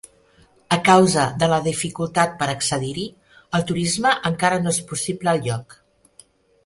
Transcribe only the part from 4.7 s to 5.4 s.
és possible